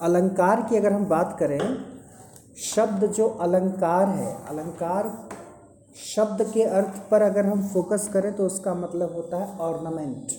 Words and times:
अलंकार 0.00 0.62
की 0.62 0.76
अगर 0.76 0.92
हम 0.92 1.04
बात 1.04 1.36
करें, 1.40 1.60
शब्द 2.64 3.04
जो 3.06 3.28
अलंकार 3.28 4.08
है, 4.08 4.34
अलंकार 4.48 5.12
शब्द 5.96 6.42
के 6.52 6.62
अर्थ 6.62 6.98
पर 7.10 7.22
अगर 7.22 7.46
हम 7.46 7.66
फोकस 7.68 8.08
करें 8.12 8.32
तो 8.36 8.46
उसका 8.46 8.74
मतलब 8.74 9.12
होता 9.14 9.36
है 9.36 9.58
ऑर्नामेंट 9.58 10.32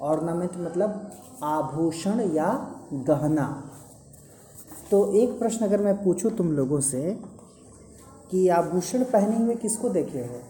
ऑर्नामेंट 0.00 0.56
मतलब 0.56 1.10
आभूषण 1.42 2.20
या 2.34 2.52
गहना. 2.92 3.46
तो 4.90 5.12
एक 5.14 5.38
प्रश्न 5.38 5.64
अगर 5.64 5.80
मैं 5.80 6.04
पूछूँ 6.04 6.30
तुम 6.30 6.52
लोगों 6.52 6.80
से, 6.80 7.18
कि 8.30 8.48
आभूषण 8.48 9.04
पहने 9.04 9.36
हुए 9.36 9.54
किसको 9.54 9.88
देखे 9.88 10.18
हो? 10.18 10.40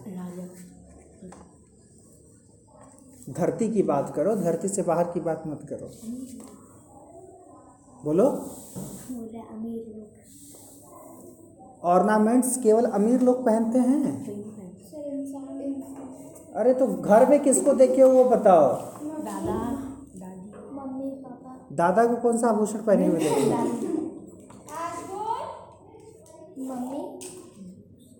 धरती 3.29 3.69
की 3.69 3.83
बात 3.83 4.13
करो, 4.15 4.35
धरती 4.35 4.67
से 4.67 4.81
बाहर 4.81 5.03
की 5.03 5.19
बात 5.19 5.43
मत 5.47 5.59
करो. 5.69 5.89
बोलो। 8.05 8.29
बोले 8.29 9.39
अमीर 9.39 9.95
लोग। 9.97 10.07
ऑर्नामेंट्स 11.83 12.57
केवल 12.57 12.85
अमीर 12.85 13.21
लोग 13.21 13.45
पहनते 13.45 13.79
हैं? 13.79 14.01
अरे 16.55 16.73
तो 16.73 16.87
घर 16.87 17.29
में 17.29 17.39
किसको 17.43 17.73
देखे 17.73 18.01
हो 18.01 18.09
वो 18.09 18.23
बताओ। 18.23 18.69
दादा 18.69 19.57
दादी। 20.19 20.51
Mummy 20.71 21.09
papa. 21.09 21.67
दादा 21.71 22.05
को 22.05 22.15
कौन 22.15 22.37
सा 22.37 22.47
आभूषण 22.47 22.83
पहने 22.83 23.07
हुए 23.07 23.19
देखे? 23.19 23.45
मम्मी 26.61 27.19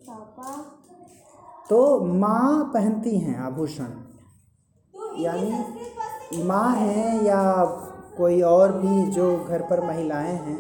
पापा। 0.08 0.56
तो 1.70 2.00
माँ 2.14 2.72
पहनती 2.74 3.18
हैं 3.18 3.40
आभूषण। 3.40 3.90
यानी 5.18 6.44
माँ 6.44 6.76
है 6.76 7.26
या 7.26 7.42
कोई 8.22 8.42
और 8.42 8.72
भी 8.72 9.12
जो 9.12 9.26
घर 9.46 9.62
पर 9.62 9.82
महिलाएँ 9.86 10.34
हैं 10.38 10.60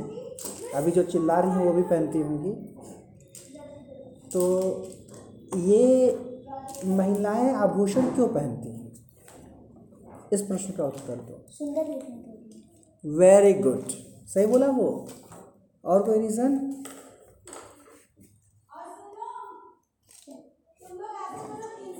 अभी 0.75 0.91
जो 0.91 1.03
चिल्ला 1.03 1.39
रही 1.39 1.51
हैं 1.51 1.65
वो 1.65 1.73
भी 1.73 1.81
पहनती 1.83 2.19
होंगी। 2.19 2.51
तो 4.33 4.41
ये 5.57 5.83
महिलाएँ 6.85 7.53
आभूषण 7.55 8.09
क्यों 8.15 8.27
पहनती 8.27 8.69
हैं? 8.69 8.91
इस 10.33 10.41
प्रश्न 10.41 10.73
का 10.73 10.85
उत्तर 10.85 11.15
दो। 11.21 11.35
वेरी 13.03 13.53
गुड 13.53 13.87
सही 14.33 14.45
बोला 14.45 14.67
वो? 14.67 14.87
और 15.83 16.03
कोई 16.03 16.19
रीज़न 16.19 16.59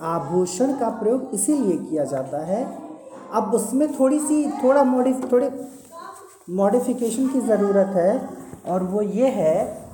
आभूषण 0.02 0.74
का 0.80 0.90
प्रयोग 0.90 1.34
इसीलिए 1.34 1.78
किया 1.78 2.04
जाता 2.06 2.46
है 2.46 2.62
अब 3.34 3.54
उसमें 3.54 4.00
थोड़ी 4.00 4.20
सी 4.20 4.52
थोड़ा 4.52 4.84
मॉडिफ 4.84 5.32
थोड़े 5.32 5.72
मॉडिफिकेशन 6.50 7.28
की 7.28 7.42
ज़रूरत 7.42 7.88
है। 7.88 8.30
और 8.68 8.84
वो 8.84 9.02
ये 9.02 9.28
है 9.28 9.88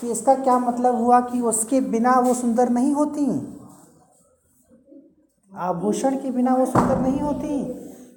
कि 0.00 0.10
इसका 0.10 0.34
क्या 0.34 0.58
मतलब 0.58 0.94
हुआ 0.94 1.20
कि 1.20 1.40
उसके 1.40 1.80
बिना 1.80 2.12
वो 2.12 2.34
सुंदर 2.34 2.68
नहीं 2.68 2.92
होती? 2.92 3.50
आभूषण 5.56 6.16
के 6.16 6.30
बिना 6.30 6.54
वो 6.54 6.66
सुंदर 6.66 6.98
नहीं 6.98 7.20
होती? 7.20 7.64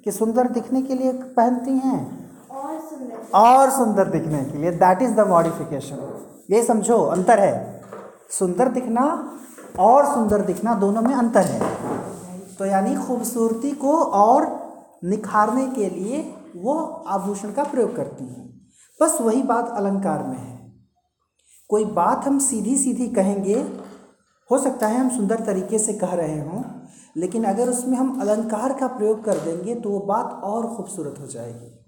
कि 0.04 0.12
सुंदर 0.12 0.48
दिखने 0.48 0.82
के 0.82 0.94
लिए 0.94 1.12
पहनती 1.12 1.70
हैं? 1.70 2.30
और 2.50 2.78
सुंदर। 2.78 3.38
और 3.38 3.70
सुंदर 3.70 4.04
दिखने 4.04 4.44
के 4.44 4.58
लिए। 4.58 4.70
दैट 4.70 5.02
इज़ 5.02 5.12
द 5.12 5.20
मॉडिफिकेशन 5.20 6.24
ये 6.50 6.62
समझो 6.62 6.98
अंतर 6.98 7.38
है। 7.38 7.82
सुंदर 8.30 8.68
दिखना 8.68 9.32
और 9.78 10.06
सुंदर 10.06 10.40
दिखना 10.40 10.74
दोनों 10.74 11.02
में 11.02 11.14
अंतर 11.14 11.40
है। 11.40 11.62
तो 12.58 12.64
यानी 12.66 12.96
खूबसूरती 12.96 13.70
को 13.70 14.02
और 14.02 14.57
निखारने 15.04 15.68
के 15.68 15.90
लिए 15.90 16.34
वो 16.56 16.78
आभूषण 16.84 17.52
का 17.52 17.64
प्रयोग 17.64 17.96
करती 17.96 18.24
हैं। 18.24 18.68
बस 19.00 19.20
वही 19.20 19.42
बात 19.42 19.68
अलंकार 19.68 20.22
में 20.22 20.38
है। 20.38 20.72
कोई 21.68 21.84
बात 21.84 22.24
हम 22.24 22.38
सीधी 22.38 22.76
सीधी 22.76 23.08
कहेंगे 23.08 23.54
हो 24.50 24.58
सकता 24.58 24.86
है 24.86 24.98
हम 24.98 25.08
सुंदर 25.08 25.44
तरीके 25.44 25.78
से 25.78 25.92
कह 25.92 26.14
रहे 26.14 26.40
हों 26.40 26.62
लेकिन 27.16 27.44
अगर 27.44 27.68
उसमें 27.68 27.98
हम 27.98 28.20
अलंकार 28.20 28.72
का 28.72 28.86
प्रयोग 28.86 29.24
कर 29.24 29.38
देंगे 29.38 29.74
तो 29.74 29.90
वो 29.90 30.00
बात 30.00 30.26
और 30.44 30.76
खूबसूरत 30.76 31.20
हो 31.20 31.26
जाएगी। 31.26 31.84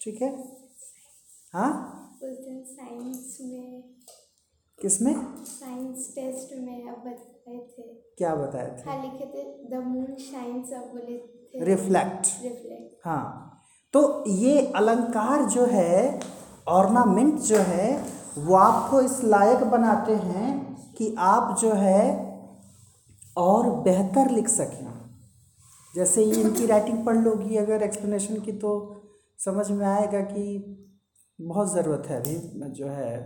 ठीक 0.00 0.22
है? 0.22 0.58
हाँ? 1.52 1.92
साइंस 2.24 3.38
में। 3.40 3.82
किसमें? 4.82 5.44
साइंस 5.44 6.12
टेस्ट 6.14 6.56
में 6.56 6.88
अब 6.88 6.96
बताए 6.96 7.58
थे। 7.58 7.82
क्या 8.18 8.34
बताया 8.34 8.68
था? 8.68 8.90
हाँ 8.90 9.02
लिखे 9.02 9.26
थे 9.26 9.68
द 9.70 9.84
मून 9.84 10.14
शाइन्स 10.14 10.68
बोले 10.68 11.35
रिफ्लेक्ट 11.60 12.26
हाँ। 13.04 13.42
तो 13.94 14.24
ये 14.28 14.60
अलंकार 14.76 15.44
जो 15.44 15.66
है 15.66 16.20
ऑर्नामेंट 16.68 17.38
जो 17.40 17.58
है 17.58 18.04
वो 18.38 18.54
आपको 18.54 19.00
इस 19.00 19.22
लायक 19.24 19.64
बनाते 19.64 20.14
हैं 20.14 20.54
कि 20.98 21.14
आप 21.18 21.56
जो 21.60 21.72
है 21.72 22.02
और 23.36 23.70
बेहतर 23.82 24.30
लिख 24.30 24.48
सकें। 24.48 24.84
जैसे 25.94 26.24
ये 26.24 26.40
इनकी 26.40 26.66
राइटिंग 26.66 27.04
पढ़ 27.06 27.16
लोगी 27.16 27.56
अगर 27.56 27.82
एक्सप्लेनेशन 27.82 28.40
की 28.40 28.52
तो 28.52 28.72
समझ 29.44 29.70
में 29.70 29.86
आएगा 29.86 30.20
कि 30.20 30.44
बहुत 31.38 31.72
ज़रूरत 31.74 32.06
है 32.06 32.20
अभी 32.20 32.70
जो 32.70 32.86
है 32.86 33.16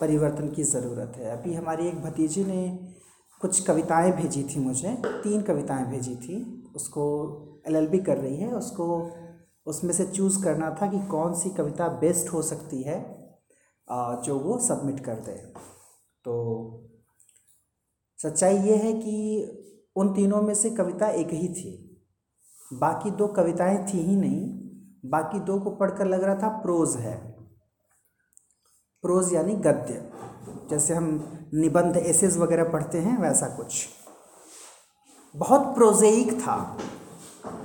परिवर्तन 0.00 0.48
की 0.48 0.62
ज़रूरत 0.62 1.12
है। 1.16 1.30
अभी 1.30 1.54
हमारी 1.54 1.88
एक 1.88 2.00
भतीजी 2.02 2.44
ने 2.44 2.68
कुछ 3.40 3.60
कविताएँ 3.66 4.12
भेजी 4.12 4.42
थी 4.44 4.60
मुझे 4.60 4.96
तीन 5.04 5.42
कविताएँ 5.42 5.84
भेजी 5.86 6.14
थी। 6.16 6.59
उसको 6.80 7.04
एलएलबी 7.68 7.98
कर 7.98 8.18
रही 8.18 8.36
है। 8.36 8.52
उसको 8.52 8.86
उसमें 9.66 9.92
से 9.94 10.04
चूज़ 10.06 10.42
करना 10.44 10.70
था 10.82 10.86
कि 10.86 11.06
कौन 11.06 11.34
सी 11.34 11.50
कविता 11.50 11.88
बेस्ट 12.00 12.32
हो 12.32 12.42
सकती 12.42 12.82
है 12.82 12.98
जो 14.24 14.38
वो 14.38 14.58
सबमिट 14.58 15.00
कर 15.00 15.14
दे। 15.20 15.32
तो 16.24 16.34
सच्चाई 18.18 18.58
ये 18.58 18.76
है 18.76 18.92
कि 18.92 19.16
उन 19.96 20.14
तीनों 20.14 20.40
में 20.42 20.54
से 20.54 20.70
कविता 20.70 21.08
एक 21.10 21.28
ही 21.28 21.48
थी। 21.48 21.70
बाकी 22.72 23.10
दो 23.10 23.26
कविताएँ 23.28 23.78
थी 23.84 23.98
ही 23.98 24.16
नहीं, 24.16 24.40
बाकी 25.10 25.40
दो 25.40 25.58
को 25.60 25.70
पढ़कर 25.70 26.06
लग 26.06 26.22
रहा 26.22 26.34
था 26.34 26.48
प्रोज 26.62 26.96
है। 26.96 27.16
प्रोज 29.04 29.32
यानी 29.34 29.54
गद्य। 29.56 30.10
जैसे 30.70 30.94
हम 30.94 31.06
निबंध 31.54 31.96
एसेज 31.96 32.36
वगैरह 32.38 32.64
पढ़ते 32.64 32.98
हैं, 32.98 33.18
वैसा 33.18 33.48
कुछ। 33.56 33.86
बहुत 35.34 35.74
प्रोजेइक 35.74 36.32
था। 36.40 36.56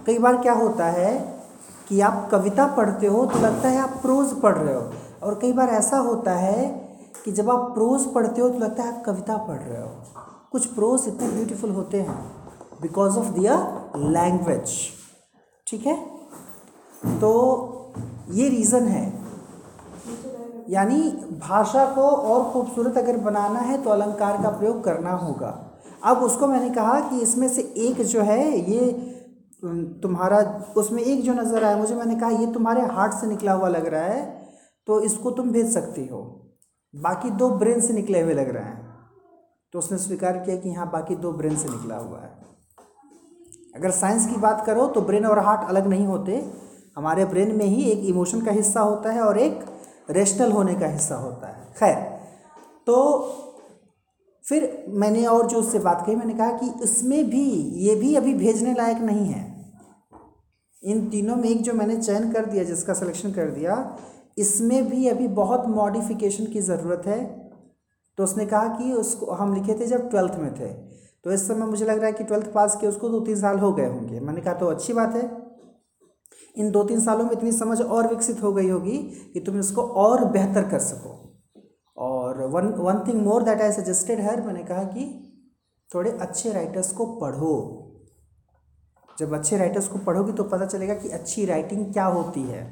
कई 0.06 0.18
बार 0.20 0.38
क्या 0.38 0.54
होता 0.54 0.86
है 0.86 1.14
कि 1.90 2.00
आप 2.02 2.28
कविता 2.32 2.66
पढ़ते 2.68 3.08
हो 3.08 3.26
तो 3.26 3.40
लगता 3.40 3.70
है 3.70 3.78
आप 3.78 3.98
प्रोज 4.02 4.34
पढ़ 4.42 4.58
रहे 4.58 4.76
हो 4.76 4.82
और 5.24 5.40
कई 5.42 5.54
बार 5.54 5.70
ऐसा 5.70 5.98
होता 5.98 6.34
है 6.34 6.68
कि 7.26 7.32
जब 7.32 7.50
आप 7.50 7.70
प्रोज 7.74 8.06
पढ़ते 8.14 8.42
हो 8.42 8.50
तो 8.50 8.60
लगता 8.60 8.84
है 8.84 8.96
आप 8.98 9.04
कविता 9.06 9.38
पढ़ 9.38 9.60
रहे 9.60 9.82
हो। 9.82 9.90
कुछ 10.52 10.66
प्रोज 10.66 11.08
इतने 11.08 11.28
ब्यूटीफुल 11.28 11.72
होते 11.72 12.02
हैं 12.02 12.20
बिकॉज़ 12.82 13.18
ऑफ़ 13.20 13.28
दियर 13.30 14.00
लैंग्वेज 14.12 14.76
ठीक 15.68 15.86
है? 15.86 15.96
तो 17.20 17.94
ये 18.32 18.50
रीज़न 18.50 18.88
है। 18.88 19.06
यानी 20.70 21.02
भाषा 21.42 21.86
को 21.86 22.02
और 22.02 22.52
खूबसूरत 22.54 22.98
अगर 22.98 23.18
बनाना 23.18 23.60
है 23.60 23.82
तो 23.84 23.90
अलंकार 23.90 24.42
का 24.44 24.50
प्रयोग 24.50 24.84
करना 24.84 25.12
होगा। 25.16 25.52
अब 26.06 26.24
उसको 26.24 26.48
मैंने 26.48 26.70
कहा 26.72 27.00
कि 27.02 27.20
इसमें 27.22 27.48
से 27.50 27.62
एक 27.80 28.02
जो 28.04 28.22
है, 28.22 28.72
ये 28.72 29.14
तुम्हारा, 30.02 30.40
उसमें 30.78 31.02
एक 31.04 31.24
जो 31.24 31.34
नज़र 31.34 31.64
आया, 31.64 31.78
मुझे 31.78 31.96
मैंने 31.96 32.16
कहा, 32.16 32.30
ये 32.32 32.48
तुम्हारे 32.54 32.82
हार्ट 32.88 33.14
से 33.14 33.28
निकला 33.28 33.54
हुआ 33.54 33.68
लग 33.70 33.86
रहा 33.88 34.04
है 34.04 34.24
तो 34.88 35.00
इसको 35.02 35.32
तुम 35.32 35.52
भेज 35.52 35.74
सकती 35.74 36.06
हो। 36.08 36.22
बाकी 36.94 37.30
दो 37.32 37.50
ब्रेन 37.52 37.80
से 37.82 37.94
निकले 37.94 38.22
हुए 38.22 38.34
लग 38.34 38.50
रहे 38.50 38.64
हैं। 38.64 38.84
तो 39.74 39.80
उसने 39.80 39.98
स्वीकार 39.98 40.38
किया 40.40 40.56
कि 40.58 40.74
हाँ 40.74 40.90
बाकी 40.92 41.16
दो 41.18 41.32
ब्रेन 41.34 41.56
से 41.56 41.70
निकला 41.70 41.96
हुआ 41.98 42.20
है। 42.20 42.30
अगर 43.76 43.92
साइंस 43.94 44.28
की 44.28 44.38
बात 44.40 44.66
करो 44.66 44.86
तो 44.88 45.02
ब्रेन 45.02 45.26
और 45.26 45.40
हार्ट 45.40 45.70
अलग 45.70 45.88
नहीं 45.88 46.06
होते। 46.08 46.44
हमारे 46.98 47.26
ब्रेन 47.26 47.56
में 47.56 47.66
ही 47.66 47.84
एक 47.84 48.06
इमोशन 48.06 48.42
का 48.42 48.52
हिस्सा 48.52 48.82
होता 48.82 49.12
है 49.12 49.22
और 49.22 49.38
एक 49.40 49.66
रेशनल 50.10 50.52
होने 50.52 50.76
का 50.76 50.88
हिस्सा 50.88 51.16
होता 51.18 51.48
है। 51.48 51.74
खैर 51.74 51.96
तो 52.88 52.96
फिर 54.50 54.86
मैंने 54.90 55.26
और 55.26 55.48
जो 55.48 55.58
उससे 55.58 55.80
बात 55.80 56.04
कही, 56.06 56.16
मैंने 56.16 56.34
कहा 56.34 56.52
कि 56.52 56.84
इसमें 56.84 57.30
भी, 57.30 57.52
ये 57.62 57.96
भी 57.96 58.16
अभी 58.16 58.34
भेजने 58.34 58.74
लायक 58.74 58.98
नहीं 58.98 59.26
है। 59.26 59.56
इन 60.84 61.10
तीनों 61.10 61.36
में 61.36 61.50
एक 61.50 61.62
जो 61.62 61.74
मैंने 61.74 61.98
चयन 61.98 62.32
कर 62.32 62.46
दिया, 62.46 62.64
जिसका 62.64 62.94
सिलेक्शन 62.94 63.32
कर 63.32 63.50
दिया, 63.50 63.98
इसमें 64.38 64.90
भी 64.90 65.08
अभी 65.08 65.28
बहुत 65.28 65.68
मॉडिफिकेशन 65.68 66.46
की 66.46 66.62
ज़रूरत 66.62 67.04
है। 67.06 67.50
तो 68.18 68.24
उसने 68.24 68.46
कहा 68.46 68.68
कि 68.68 68.92
उसको, 68.94 69.26
हम 69.26 69.54
लिखे 69.54 69.74
थे 69.74 69.86
जब 69.86 70.10
ट्वेल्थ 70.10 70.34
में 70.36 70.54
थे। 70.54 70.68
तो 71.24 71.32
इस 71.32 71.48
समय 71.48 71.66
मुझे 71.66 71.86
लग 71.86 71.98
रहा 71.98 72.06
है 72.06 72.14
कि 72.14 72.24
ट्वेल्थ 72.24 72.54
पास 72.54 72.76
किए, 72.76 72.90
उसको 72.90 73.10
दो 73.10 73.20
तीन 73.20 73.36
साल 73.36 73.60
हो 73.60 73.74
गए 73.74 73.88
होंगे। 73.88 74.20
मैंने 74.20 74.42
कहा 74.42 74.54
तो 74.54 74.68
अच्छी 74.68 74.94
बात 74.94 75.16
है। 75.16 75.46
इन 76.56 76.72
दो 76.72 76.84
तीन 76.84 77.00
सालों 77.00 77.26
में 77.26 77.32
इतनी 77.32 77.52
समझ 77.52 77.82
और 77.82 78.08
विकसित 78.08 78.44
हो 78.44 78.54
गई 78.54 78.70
होगी 78.70 78.98
कि 79.34 79.40
तुम 79.40 79.60
इसको 79.60 79.82
और 79.82 80.26
बेहतर 80.26 80.70
कर 80.70 80.80
सको। 80.80 81.25
और 81.98 82.42
one 82.48 82.68
one 82.78 83.04
thing 83.08 83.22
more 83.22 83.44
that 83.44 83.62
I 83.62 83.72
suggested 83.72 84.20
है 84.20 84.46
मैंने 84.46 84.64
कहा 84.64 84.84
कि 84.86 85.06
थोड़े 85.90 86.12
अच्छे 86.12 86.52
राइटर्स 86.54 86.92
को 86.92 87.06
पढ़ो। 87.18 87.56
जब 89.18 89.34
अच्छे 89.34 89.58
राइटर्स 89.58 89.88
को 89.88 90.00
पढ़ोगी 90.00 90.34
तो 90.34 90.44
पता 90.46 90.66
चलेगा 90.66 90.94
कि 90.94 91.10
अच्छी 91.10 91.46
राइटिंग 91.46 91.86
क्या 91.94 92.06
होती 92.06 92.42
है। 92.42 92.64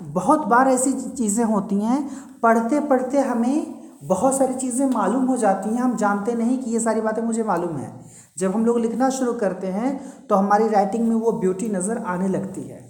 बहुत 0.00 0.46
बार 0.46 0.68
ऐसी 0.68 0.92
चीज़ें 0.92 1.44
होती 1.44 1.80
हैं 1.80 1.98
पढ़ते 2.42 2.80
पढ़ते 2.88 3.18
हमें 3.20 3.74
बहुत 4.04 4.36
सारी 4.38 4.54
चीज़ें 4.54 4.86
मालूम 4.86 5.24
हो 5.26 5.36
जाती 5.36 5.68
हैं, 5.68 5.80
हम 5.80 5.96
जानते 5.96 6.34
नहीं 6.34 6.58
कि 6.58 6.70
ये 6.70 6.80
सारी 6.80 7.00
बातें 7.00 7.22
मुझे 7.22 7.42
मालूम 7.44 7.76
है। 7.76 7.92
जब 8.38 8.54
हम 8.54 8.64
लोग 8.66 8.78
लिखना 8.78 9.08
शुरू 9.10 9.32
करते 9.34 9.66
हैं 9.68 10.26
तो 10.26 10.34
हमारी 10.34 10.68
राइटिंग 10.68 11.08
में 11.08 11.14
वो 11.16 11.32
ब्यूटी 11.34 11.68
नज़र 11.68 11.98
आने 12.06 12.28
लगती 12.28 12.62
है। 12.62 12.80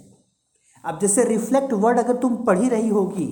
अब 0.83 0.99
जैसे 0.99 1.23
रिफ्लेक्ट 1.25 1.73
वर्ड 1.75 1.99
अगर 1.99 2.15
तुम 2.17 2.35
पढ़ी 2.45 2.69
रही 2.69 2.89
होगी 2.89 3.27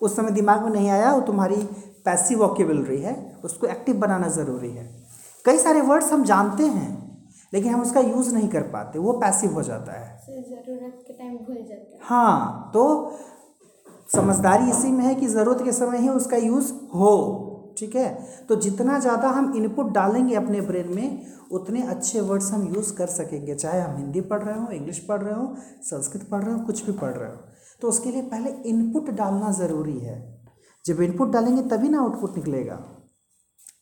उस 0.00 0.16
समय 0.16 0.30
दिमाग 0.30 0.62
में 0.64 0.70
नहीं 0.70 0.88
आया 0.90 1.12
वो 1.14 1.20
तुम्हारी 1.22 1.56
पैसिव 2.04 2.38
वॉकेबलरी 2.40 3.00
है 3.00 3.14
उसको 3.44 3.66
एक्टिव 3.66 3.96
बनाना 3.98 4.28
ज़रूरी 4.30 4.70
है। 4.70 4.88
कई 5.44 5.58
सारे 5.58 5.80
वर्ड्स 5.82 6.12
हम 6.12 6.24
जानते 6.24 6.66
हैं 6.68 6.88
लेकिन 7.52 7.72
हम 7.72 7.82
उसका 7.82 8.00
यूज़ 8.00 8.34
नहीं 8.34 8.48
कर 8.48 8.62
पाते 8.72 8.98
वो 8.98 9.12
पैसिव 9.20 9.52
हो 9.54 9.62
जाता 9.62 9.92
है। 9.92 10.08
ज़रूरत 10.28 11.04
के 11.06 11.12
टाइम 11.12 11.36
भूल 11.36 11.56
जाते 11.56 11.94
हैं। 11.94 12.00
हाँ 12.02 12.70
तो 12.74 12.84
समझदारी 14.08 14.70
इसी 14.70 14.88
में 14.92 15.04
है 15.04 15.14
कि 15.14 15.26
ज़रूरत 15.28 15.64
के 15.64 15.72
समय 15.72 15.98
ही 15.98 16.08
उसका 16.10 16.36
यूज़ 16.36 16.72
हो 16.94 17.16
ठीक 17.78 17.94
है? 17.96 18.08
तो 18.48 18.56
जितना 18.56 18.98
ज़्यादा 18.98 19.28
हम 19.28 19.52
इनपुट 19.56 19.92
डालेंगे 19.92 20.34
अपने 20.36 20.60
ब्रेन 20.62 20.88
में 20.94 21.26
उतने 21.52 21.82
अच्छे 21.84 22.20
वर्ड्स 22.22 22.50
हम 22.52 22.66
यूज़ 22.74 22.92
कर 22.96 23.06
सकेंगे 23.08 23.54
चाहे 23.54 23.80
हम 23.80 23.96
हिंदी 23.96 24.20
पढ़ 24.22 24.42
रहे 24.42 24.58
हो 24.58 24.70
इंग्लिश 24.72 24.98
पढ़ 25.08 25.20
रहे 25.22 25.34
हो 25.34 25.54
संस्कृत 25.84 26.28
पढ़ 26.30 26.42
रहे 26.42 26.54
हो 26.54 26.60
कुछ 26.66 26.84
भी 26.86 26.92
पढ़ 26.98 27.12
रहे 27.12 27.30
हो। 27.30 27.36
तो 27.82 27.88
उसके 27.88 28.10
लिए 28.10 28.22
पहले 28.22 28.50
इनपुट 28.70 29.10
डालना 29.12 29.50
ज़रूरी 29.52 29.98
है। 29.98 30.16
जब 30.84 31.00
इनपुट 31.02 31.28
डालेंगे 31.28 31.62
तभी 31.70 31.88
ना 31.88 32.00
आउटपुट 32.00 32.36
निकलेगा। 32.36 32.78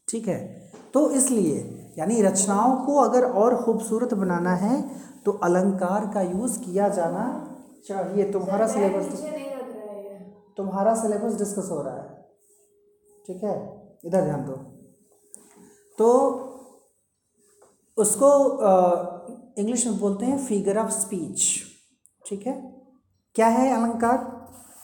ठीक 0.09 0.29
है? 0.29 0.71
तो 0.95 1.11
इसलिए 1.11 1.57
यानी 1.99 2.21
रचनाओं 2.23 2.77
को 2.87 2.95
अगर 3.01 3.25
और 3.33 3.57
खूबसूरत 3.63 4.15
बनाना 4.15 4.55
है 4.57 4.83
तो 5.25 5.33
अलंकार 5.45 6.11
का 6.15 6.23
यूज़ 6.23 6.59
किया 6.61 6.89
जाना 6.89 7.25
चाहिए। 7.89 8.31
तुम्हारा 8.33 8.67
सिलेबस 8.69 9.07
तुम्हारा 10.57 10.95
सिलेबस 10.95 11.39
डिस्कस 11.39 11.69
हो 11.71 11.83
रहा 11.83 11.95
है। 11.95 12.07
ठीक 13.27 13.43
है? 13.45 13.57
इधर 14.05 14.25
ध्यान 14.25 14.45
दो। 14.45 14.53
तो 15.99 16.09
उसको 17.99 18.31
इंग्लिश 19.59 19.87
में 19.87 19.99
बोलते 19.99 20.27
हैं 20.27 20.39
फिगर 20.47 20.79
ऑफ़ 20.79 20.91
स्पीच 20.91 21.43
ठीक 22.27 22.47
है? 22.47 22.57
क्या 23.39 23.49
है 23.49 23.71
अलंकार? 23.73 24.17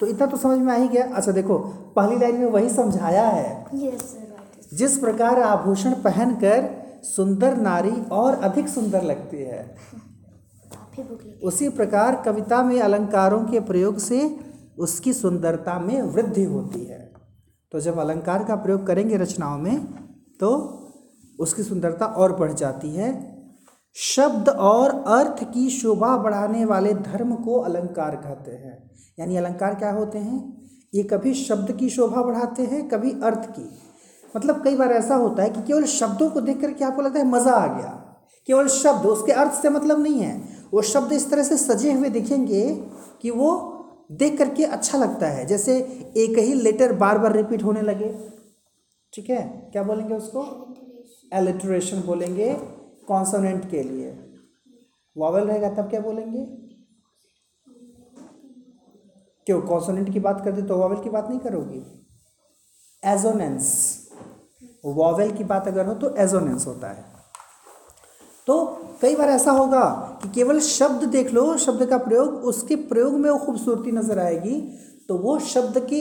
तो 0.01 0.07
इतना 0.07 0.27
तो 0.27 0.37
समझ 0.37 0.59
में 0.59 0.73
आ 0.73 0.77
ही 0.77 0.89
गया। 0.89 1.05
अच्छा 1.15 1.33
देखो 1.33 1.59
पहली 1.97 2.17
लाइन 2.17 2.37
में 2.37 2.47
वही 2.47 2.69
समझाया 2.69 3.27
है। 3.29 3.65
सर 3.73 4.77
जिस 4.77 4.99
प्रकार 4.99 5.41
आभूषण 5.41 5.95
पहनकर 5.95 6.69
सुंदर 7.05 7.57
नारी 7.57 8.01
और 8.13 8.35
अधिक 8.35 8.69
सुंदर 8.69 9.03
लगती 9.03 9.37
है 9.37 9.77
उसी 11.45 11.69
प्रकार 11.69 12.23
कविता 12.25 12.63
में 12.63 12.81
अलंकारों 12.81 13.45
के 13.45 13.61
प्रयोग 13.61 13.99
से 13.99 14.39
उसकी 14.79 15.13
सुंदरता 15.13 15.79
में 15.79 16.03
वृद्धि 16.03 16.45
होती 16.45 16.85
है। 16.85 17.13
तो 17.73 17.81
जब 17.81 17.99
अलंकार 17.99 18.45
का 18.45 18.55
प्रयोग 18.55 18.87
करेंगे 18.87 19.17
रचनाओं 19.17 19.59
में 19.59 19.85
तो 20.41 20.51
उसकी 21.41 21.63
सुंदरता 21.63 22.07
और 22.07 22.37
बढ़ 22.37 22.53
जाती 22.53 22.91
है। 22.91 23.34
शब्द 23.97 24.49
और 24.49 24.91
अर्थ 24.91 25.45
की 25.45 25.71
शोभा 25.71 26.17
बढ़ाने 26.17 26.65
वाले 26.65 26.95
धर्म 26.95 27.35
को 27.35 27.55
अलंकार 27.55 28.17
कहते 28.17 28.51
हैं। 28.51 28.91
यानी 29.19 29.37
अलंकार 29.37 29.75
क्या 29.75 29.91
होते 29.91 30.19
हैं? 30.19 30.69
ये 30.95 31.03
कभी 31.03 31.35
शब्द 31.35 31.73
की 31.73 31.91
शोभा 31.91 32.23
बढ़ाते 32.23 32.63
हैं, 32.63 32.89
कभी 32.89 33.11
अर्थ 33.11 33.51
की। 33.51 33.71
मतलब 34.37 34.65
कई 34.65 34.77
बार 34.77 34.93
ऐसा 34.93 35.15
होता 35.15 35.43
है 35.43 35.51
कि 35.51 35.63
केवल 35.63 35.85
शब्दों 35.85 36.31
को 36.31 36.41
देख 36.41 36.61
करके 36.61 36.85
आपको 36.85 37.03
लगता 37.03 37.19
है 37.19 37.27
मज़ा 37.27 37.53
आ 37.53 37.67
गया। 37.67 37.91
केवल 38.47 38.69
शब्द, 38.69 39.07
उसके 39.07 39.33
अर्थ 39.33 39.53
से 39.53 39.69
मतलब 39.69 40.03
नहीं 40.03 40.21
है। 40.21 40.43
वो 40.73 40.83
शब्द 40.83 41.13
इस 41.13 41.31
तरह 41.31 41.43
से 41.43 41.57
सजे 41.57 41.93
हुए 41.93 42.09
दिखेंगे 42.09 42.85
कि 43.23 43.31
वो 43.31 43.71
देख 44.13 44.39
करके 44.39 44.65
अच्छा 44.65 44.99
लगता 44.99 45.27
है। 45.27 45.47
जैसे 45.47 45.79
एक 46.17 46.39
ही 46.39 46.55
लेटर 46.55 46.93
बार 46.93 47.19
बार 47.19 47.33
रिपीट 47.33 47.63
होने 47.63 47.83
लगे। 47.83 48.15
ठीक 49.13 49.31
है? 49.31 49.69
क्या 49.73 49.83
बोलेंगे 49.83 50.15
उसको? 50.15 50.45
एलिट्रेशन 51.33 52.03
बोलेंगे। 52.03 52.57
कॉन्सोनेंट 53.09 53.71
के 53.71 53.83
लिए। 53.83 54.11
वॉवल 55.17 55.41
रहेगा, 55.41 55.69
तब 55.73 55.89
क्या 55.91 56.01
बोलेंगे? 56.01 56.45
क्यों? 59.47 59.61
कॉन्सोनेंट 59.63 60.13
की 60.13 60.21
बात 60.21 60.45
करते 60.45 60.63
तो 60.63 60.77
वॉवल 60.77 61.03
की 61.03 61.11
बात 61.11 61.29
नहीं 61.29 61.41
करोगी? 61.41 61.83
एजोनेंस 63.03 63.67
वॉवेल 64.87 65.31
की 65.33 65.45
बात 65.45 65.69
अगर 65.69 65.87
हो 65.87 65.95
तो 65.95 66.15
एजोनेंस 66.17 66.67
होता 66.67 66.89
है। 66.89 67.05
तो 68.49 68.65
कई 69.03 69.15
बार 69.17 69.31
ऐसा 69.31 69.51
होगा 69.51 69.85
कि 70.23 70.29
केवल 70.31 70.61
शब्द 70.61 71.05
देख 71.09 71.33
लो, 71.33 71.57
शब्द 71.59 71.85
का 71.87 71.99
प्रयोग, 71.99 72.29
उसके 72.45 72.77
प्रयोग 72.77 73.13
में 73.15 73.31
वो 73.31 73.39
खूबसूरती 73.39 73.93
नज़र 73.93 74.19
आएगी 74.19 74.61
तो 75.09 75.17
वो 75.19 75.39
शब्द 75.45 75.79
के 75.87 76.01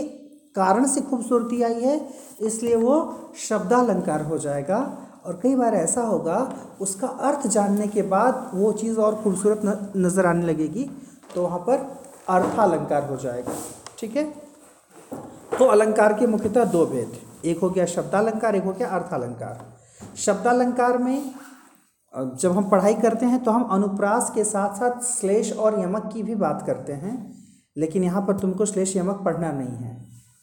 कारण 0.55 0.85
से 0.85 1.01
खूबसूरती 1.01 1.61
आई 1.63 1.81
है, 1.81 1.99
इसलिए 2.41 2.75
वो 2.75 2.95
शब्दालंकार 3.39 4.21
हो 4.21 4.37
जाएगा। 4.37 4.79
और 5.25 5.39
कई 5.43 5.55
बार 5.55 5.75
ऐसा 5.75 6.01
होगा, 6.03 6.37
उसका 6.81 7.07
अर्थ 7.07 7.47
जानने 7.49 7.87
के 7.87 8.01
बाद 8.03 8.49
वो 8.53 8.71
चीज़ 8.73 8.97
और 8.99 9.15
खूबसूरत 9.23 9.91
नज़र 9.97 10.25
आने 10.25 10.45
लगेगी 10.45 10.89
तो 11.35 11.43
वहाँ 11.43 11.59
पर 11.59 11.77
अर्थालंकार 12.29 13.09
हो 13.09 13.15
जाएगा। 13.17 13.53
ठीक 13.99 14.15
है? 14.15 14.23
तो 15.53 15.65
अलंकार 15.67 16.13
के 16.13 16.27
मुख्यतः 16.27 16.65
दो 16.67 16.85
भेद, 16.85 17.11
एक 17.45 17.59
हो 17.59 17.69
गया 17.69 17.85
शब्दालंकार, 17.87 18.55
एक 18.55 18.63
हो 18.63 18.71
गया 18.73 18.87
अर्थालंकार। 18.89 19.65
शब्दालंकार 20.17 20.97
में 20.99 21.33
जब 22.13 22.51
हम 22.51 22.69
पढ़ाई 22.69 22.93
करते 22.95 23.25
हैं 23.25 23.43
तो 23.43 23.51
हम 23.51 23.63
अनुप्रास 23.73 24.31
के 24.35 24.43
साथ 24.45 24.75
साथ 24.75 25.01
श्लेष 25.05 25.51
और 25.53 25.79
यमक 25.79 26.09
की 26.13 26.23
भी 26.23 26.35
बात 26.37 26.63
करते 26.67 26.93
हैं, 26.95 27.15
लेकिन 27.75 28.03
यहाँ 28.03 28.21
पर 28.21 28.39
तुमको 28.39 28.65
श्लेष 28.65 28.95
यमक 28.97 29.21
पढ़ना 29.25 29.51
नहीं 29.51 29.77
है। 29.77 29.95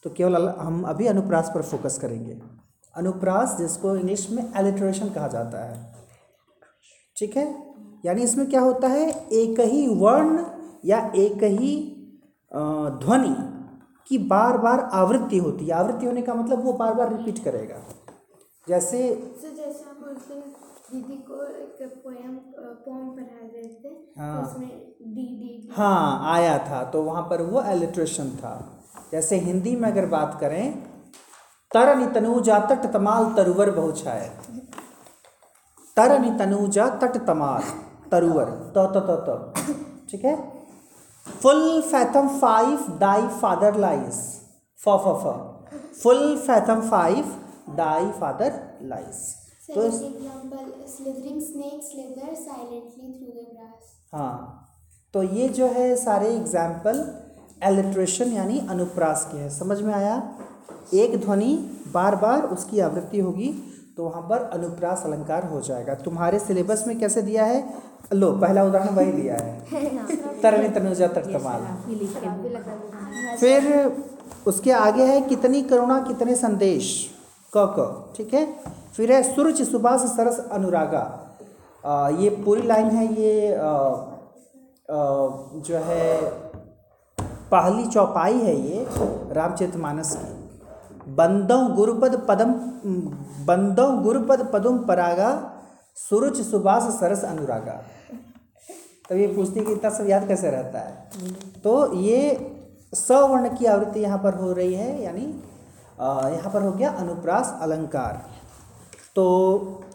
तो 0.04 0.10
केवल 0.10 0.48
हम 0.58 0.82
अभी 0.84 1.06
अनुप्रास 1.06 1.50
पर 1.54 1.62
फोकस 1.64 1.98
करेंगे। 1.98 2.40
अनुप्रास 2.94 3.56
जिसको 3.58 3.94
इंग्लिश 3.96 4.28
में 4.30 4.42
एलिट्रेशन 4.56 5.08
कहा 5.10 5.28
जाता 5.28 5.64
है। 5.64 5.74
ठीक 7.16 7.36
है? 7.36 7.46
यानी 8.06 8.22
इसमें 8.22 8.48
क्या 8.50 8.60
होता 8.60 8.88
है? 8.88 9.08
एक 9.32 9.60
ही 9.62 9.86
वर्ण 9.96 10.44
या 10.84 10.98
एक 11.16 11.42
ही 11.44 11.72
ध्वनि 12.52 13.34
की 14.06 14.18
बार 14.28 14.58
बार 14.58 14.80
आवृत्ति 14.94 15.38
होती 15.38 15.64
है। 15.64 15.72
आवृत्ति 15.74 16.06
होने 16.06 16.22
का 16.22 16.34
मतलब 16.34 16.64
वो 16.64 16.72
बार 16.72 16.94
बार 16.94 17.12
रिपीट 17.12 17.44
करेगा। 17.44 17.76
जैसे 18.66 19.08
हम 19.08 20.06
दीदी 20.92 21.16
को 21.22 21.42
एक 21.44 22.00
पोएम 22.04 22.36
पोम 22.84 23.08
पढ़ा 23.08 23.40
रहे 23.42 23.62
थे 23.74 23.88
हाँ। 24.18 24.36
तो 24.36 24.48
उसमें 24.48 24.68
डी 25.14 25.68
हाँ 25.72 26.32
आया 26.32 26.56
था 26.68 26.82
तो 26.90 27.02
वहाँ 27.02 27.22
पर 27.22 27.42
वो 27.42 27.62
एलिट्रेशन 27.64 28.30
था। 28.36 28.54
जैसे 29.12 29.36
हिंदी 29.38 29.74
में 29.76 29.88
अगर 29.90 30.06
बात 30.06 30.36
करें 30.40 30.89
तरनि 31.74 32.06
तनूजा 32.14 32.58
तट 32.66 32.86
तमाल 32.92 33.24
तरुवर 33.34 33.70
बहुछाए 33.70 34.28
तरनि 35.96 36.30
तनुजा 36.38 36.88
तट 37.02 37.16
तमाल 37.26 37.62
तरुवर। 38.10 38.48
त 38.76 38.86
त 38.94 39.02
त 39.08 39.10
त। 39.26 39.28
ठीक 40.10 40.24
है? 40.24 40.34
Full 41.26 41.80
fathom 41.82 42.28
five 42.40 42.86
thy 43.00 43.26
father 43.40 43.78
lies. 43.78 44.18
फ 44.78 44.96
फ 45.04 45.14
फ। 45.22 45.34
Full 46.02 46.36
fathom 46.38 46.80
five 46.90 47.24
thy 47.76 48.10
father 48.20 48.52
lies. 48.82 49.22
तो 49.68 49.82
इस. 49.84 50.02
हाँ। 54.14 54.66
तो 55.14 55.22
ये 55.22 55.48
जो 55.48 55.66
है 55.68 55.94
सारे 55.96 56.28
एग्ज़ाम्पल 56.36 56.96
एलिट्रेशन 57.64 58.32
यानी 58.32 58.58
अनुप्रास 58.70 59.28
के 59.32 59.38
हैं। 59.38 59.50
समझ 59.50 59.80
में 59.82 59.94
आया? 59.94 60.16
एक 60.94 61.20
ध्वनि 61.20 61.54
बार 61.94 62.16
बार 62.16 62.42
उसकी 62.42 62.80
आवृत्ति 62.80 63.20
होगी 63.20 63.48
तो 63.96 64.04
वहाँ 64.04 64.22
पर 64.22 64.42
अनुप्रास 64.54 65.02
अलंकार 65.06 65.46
हो 65.46 65.60
जाएगा। 65.60 65.94
तुम्हारे 65.94 66.38
सिलेबस 66.38 66.84
में 66.86 66.98
कैसे 66.98 67.22
दिया 67.22 67.44
है? 67.44 67.64
लो 68.12 68.32
पहला 68.32 68.64
उदाहरण 68.64 68.94
वही 68.94 69.12
दिया 69.12 69.36
है। 69.36 70.40
तरणी 70.42 70.68
तनुजा 70.68 71.06
तटतमाल 71.06 71.66
फिर 73.40 73.92
उसके 74.46 74.70
आगे 74.72 75.04
है 75.04 75.20
कितनी 75.20 75.62
करुणा 75.62 76.00
कितने 76.00 76.34
संदेश? 76.34 77.10
क 77.56 77.74
क 77.78 78.14
ठीक 78.16 78.34
है? 78.34 78.46
फिर 78.96 79.12
है 79.12 79.22
सुरुचि 79.34 79.64
सुभाष 79.64 80.00
सरस 80.00 80.38
अनुरागा। 80.52 81.04
आ, 81.86 82.08
ये 82.08 82.30
पूरी 82.30 82.62
लाइन 82.62 82.86
है 82.86 83.06
ये 83.20 83.54
आ, 83.54 83.68
आ, 83.68 84.98
जो 85.60 85.76
है 85.76 86.20
पहली 87.52 87.86
चौपाई 87.86 88.38
है 88.38 88.56
ये 88.70 88.86
रामचरितमानस 89.32 90.16
की। 90.16 90.39
बंदों 91.20 91.62
गुरुपद 91.76 92.14
पदम, 92.28 92.52
बंदौ 93.46 93.90
गुरुपद 94.02 94.48
पदम 94.52 94.78
परागा, 94.84 95.30
सुरुच 95.98 96.40
सुभाष 96.42 96.82
सरस 96.94 97.24
अनुरागा। 97.26 97.80
तब 99.08 99.16
ये 99.16 99.26
पूछती 99.28 99.60
कि 99.60 99.72
इतना 99.72 99.90
सब 99.90 100.08
याद 100.08 100.26
कैसे 100.28 100.50
रहता 100.50 100.78
है? 100.80 100.92
तो 101.60 101.72
ये 101.94 102.18
सवर्ण 102.94 103.48
की 103.56 103.66
आवृत्ति 103.66 104.00
यहाँ 104.00 104.18
पर 104.18 104.34
हो 104.34 104.52
रही 104.52 104.74
है, 104.74 105.02
यानी 105.02 105.22
यहाँ 106.00 106.50
पर 106.52 106.62
हो 106.62 106.72
गया 106.72 106.90
अनुप्रास 106.98 107.54
अलंकार। 107.62 108.22
तो 109.16 109.24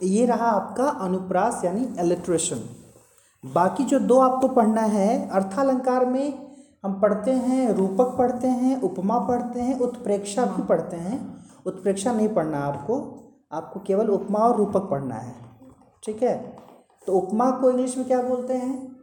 ये 0.03 0.25
रहा 0.25 0.49
आपका 0.51 0.87
अनुप्रास, 1.05 1.61
यानी 1.65 1.87
एलिट्रेशन 1.99 2.61
बाकी 3.43 3.83
जो 3.85 3.99
दो 4.01 4.19
आपको 4.21 4.47
पढ़ना 4.49 4.81
है, 4.81 5.29
अर्थालंकार 5.29 6.05
में 6.05 6.44
हम 6.85 6.99
पढ़ते 7.01 7.31
हैं 7.31 7.73
रूपक 7.73 8.15
पढ़ते 8.17 8.47
हैं 8.47 8.81
उपमा 8.81 9.17
पढ़ते 9.19 9.61
हैं 9.61 9.77
उत्प्रेक्षा 9.79 10.45
भी 10.45 10.63
पढ़ते 10.63 10.95
हैं। 10.95 11.17
उत्प्रेक्षा 11.65 12.11
नहीं 12.13 12.27
पढ़ना 12.29 12.59
आपको 12.59 12.97
आपको 13.51 13.79
केवल 13.79 14.09
उपमा 14.09 14.39
और 14.39 14.55
रूपक 14.57 14.81
पढ़ना 14.81 15.15
है। 15.15 15.33
ठीक 16.03 16.21
है? 16.23 16.35
तो 17.07 17.13
उपमा 17.13 17.49
को 17.51 17.69
इंग्लिश 17.69 17.97
में 17.97 18.05
क्या 18.07 18.21
बोलते 18.21 18.53
हैं? 18.53 18.95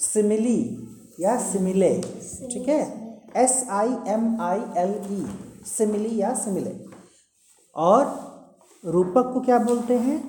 सिमिली 0.00 0.60
या 1.20 1.36
सिमिले। 1.40 1.90
ठीक 2.52 2.68
है? 2.68 2.80
S 3.36 3.66
I 3.70 3.96
M 4.08 4.40
I 4.40 4.60
L 4.76 4.94
E 5.10 5.26
simile 5.66 6.20
या 6.20 6.34
सिमिले। 6.34 6.76
और 7.76 8.04
रूपक 8.84 9.32
को 9.34 9.40
क्या 9.40 9.58
बोलते 9.58 9.98
हैं? 9.98 10.22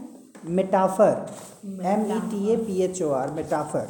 Metaphor. 0.46 1.26
M 1.68 2.06
E 2.08 2.20
T 2.32 2.48
A 2.50 2.56
P 2.58 2.82
H 2.82 3.02
O 3.02 3.10
R 3.12 3.32
metaphor. 3.32 3.88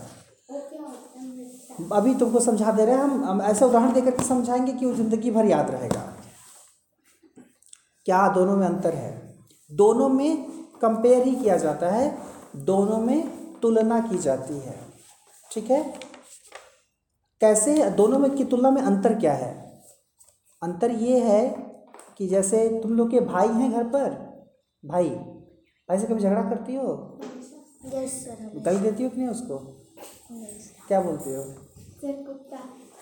अभी 1.93 2.13
तुमको 2.15 2.39
समझा 2.39 2.71
दे 2.71 2.85
रहे 2.85 2.95
हैं 2.95 3.01
हम 3.01 3.23
हम 3.25 3.41
ऐसे 3.41 3.65
उदाहरण 3.65 3.93
देकर 3.93 4.11
के 4.11 4.23
समझाएँगे 4.23 4.73
कि 4.73 4.85
वो 4.85 4.93
ज़िंदगी 4.93 5.31
भर 5.31 5.45
याद 5.45 5.69
रहेगा। 5.71 6.01
क्या 8.05 8.27
दोनों 8.33 8.55
में 8.55 8.65
अंतर 8.67 8.93
है? 8.93 9.11
दोनों 9.71 10.09
में 10.09 10.43
कंपेयर 10.81 11.23
ही 11.23 11.35
किया 11.35 11.57
जाता 11.57 11.89
है 11.89 12.17
दोनों 12.65 12.97
में 12.97 13.59
तुलना 13.61 13.99
की 13.99 14.17
जाती 14.17 14.59
है। 14.59 14.75
ठीक 15.51 15.71
है? 15.71 15.81
कैसे 17.41 17.89
दोनों 17.91 18.19
में 18.19 18.29
की 18.35 18.43
तुलना 18.45 18.71
में 18.71 18.81
अंतर 18.81 19.19
क्या 19.19 19.33
है? 19.33 19.53
अंतर 20.61 20.91
ये 20.91 21.19
है 21.19 21.47
कि 22.17 22.27
जैसे 22.27 22.67
तुम 22.83 22.93
लोग 22.93 23.11
के 23.11 23.19
भाई 23.19 23.47
हैं 23.47 23.71
घर 23.71 23.83
पर 23.83 24.09
भाई 24.83 25.09
भाई 25.09 25.99
से 25.99 26.07
कभी 26.07 26.19
झगड़ा 26.19 26.41
करती 26.41 26.75
हो? 26.75 27.19
गाली 28.61 28.79
देती 28.79 29.03
हो 29.03 29.09
कि 29.09 29.17
नहीं 29.17 29.29
उसको? 29.29 29.57
क्या 30.87 31.01
बोलती 31.01 31.33
हो? 31.35 31.43